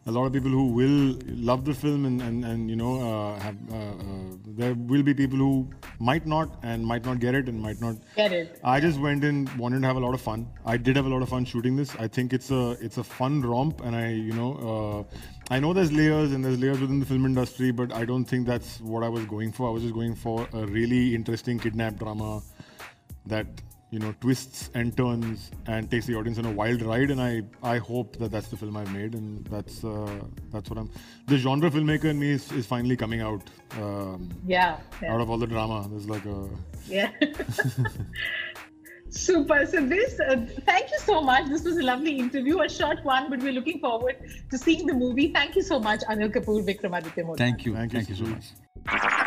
a 0.06 0.10
lot 0.10 0.26
of 0.26 0.32
people 0.32 0.50
who 0.50 0.68
will 0.68 1.16
love 1.26 1.64
the 1.64 1.74
film, 1.74 2.04
and 2.04 2.20
and, 2.20 2.44
and 2.44 2.68
you 2.68 2.74
know, 2.74 3.00
uh, 3.00 3.38
have, 3.38 3.56
uh, 3.70 3.76
uh, 3.76 4.36
there 4.44 4.74
will 4.74 5.04
be 5.04 5.14
people 5.14 5.38
who 5.38 5.70
might 6.00 6.26
not 6.26 6.48
and 6.64 6.84
might 6.84 7.04
not 7.04 7.20
get 7.20 7.34
it 7.34 7.48
and 7.48 7.60
might 7.60 7.80
not 7.80 7.96
Get 8.16 8.32
it. 8.32 8.58
I 8.64 8.80
just 8.80 8.98
went 8.98 9.22
in, 9.22 9.48
wanted 9.56 9.82
to 9.82 9.86
have 9.86 9.96
a 9.96 10.00
lot 10.00 10.14
of 10.14 10.20
fun. 10.20 10.48
I 10.66 10.76
did 10.76 10.96
have 10.96 11.06
a 11.06 11.08
lot 11.08 11.22
of 11.22 11.28
fun 11.28 11.44
shooting 11.44 11.76
this. 11.76 11.94
I 11.96 12.08
think 12.08 12.32
it's 12.32 12.50
a 12.50 12.70
it's 12.80 12.98
a 12.98 13.04
fun 13.04 13.42
romp, 13.42 13.80
and 13.82 13.94
I 13.94 14.08
you 14.08 14.32
know 14.32 15.06
uh, 15.10 15.16
I 15.54 15.60
know 15.60 15.72
there's 15.72 15.92
layers 15.92 16.32
and 16.32 16.44
there's 16.44 16.58
layers 16.58 16.80
within 16.80 16.98
the 16.98 17.06
film 17.06 17.24
industry, 17.24 17.70
but 17.70 17.92
I 17.92 18.04
don't 18.04 18.24
think 18.24 18.46
that's 18.46 18.80
what 18.80 19.04
I 19.04 19.08
was 19.08 19.24
going 19.26 19.52
for. 19.52 19.68
I 19.68 19.70
was 19.70 19.82
just 19.82 19.94
going 19.94 20.16
for 20.16 20.48
a 20.52 20.66
really 20.66 21.14
interesting 21.14 21.58
kidnap 21.60 21.98
drama 21.98 22.40
that 23.26 23.46
you 23.90 23.98
know 23.98 24.14
twists 24.20 24.70
and 24.74 24.96
turns 24.96 25.50
and 25.66 25.90
takes 25.90 26.06
the 26.06 26.14
audience 26.14 26.38
on 26.38 26.46
a 26.46 26.52
wild 26.52 26.82
ride. 26.82 27.10
And 27.10 27.20
I 27.20 27.42
I 27.62 27.78
hope 27.78 28.16
that 28.16 28.30
that's 28.30 28.48
the 28.48 28.56
film 28.56 28.76
I've 28.76 28.92
made, 28.92 29.14
and 29.14 29.44
that's 29.46 29.84
uh, 29.84 30.20
that's 30.52 30.70
what 30.70 30.78
I'm. 30.78 30.90
The 31.26 31.38
genre 31.38 31.70
filmmaker 31.70 32.04
in 32.04 32.18
me 32.18 32.30
is, 32.30 32.50
is 32.52 32.66
finally 32.66 32.96
coming 32.96 33.20
out. 33.20 33.42
Um, 33.78 34.30
yeah, 34.46 34.78
yeah. 35.02 35.14
Out 35.14 35.20
of 35.20 35.30
all 35.30 35.38
the 35.38 35.46
drama, 35.46 35.86
there's 35.90 36.08
like 36.08 36.24
a 36.26 36.48
yeah. 36.86 37.10
Super. 39.10 39.66
So 39.66 39.84
this, 39.84 40.20
uh, 40.20 40.46
thank 40.64 40.90
you 40.92 40.98
so 41.00 41.20
much. 41.20 41.48
This 41.48 41.64
was 41.64 41.76
a 41.78 41.82
lovely 41.82 42.16
interview, 42.16 42.60
a 42.60 42.68
short 42.68 43.04
one, 43.04 43.28
but 43.28 43.40
we're 43.40 43.52
looking 43.52 43.80
forward 43.80 44.16
to 44.50 44.56
seeing 44.56 44.86
the 44.86 44.94
movie. 44.94 45.32
Thank 45.32 45.56
you 45.56 45.62
so 45.62 45.80
much, 45.80 46.00
Anil 46.02 46.32
Kapoor, 46.32 46.64
Vikramaditya 46.64 47.26
Modi. 47.26 47.38
Thank 47.38 47.66
you. 47.66 47.74
Thank 47.74 47.92
you 47.92 47.98
Thank 47.98 48.08
you 48.10 48.14
so 48.14 48.24
so 48.24 48.30
much. 48.30 49.26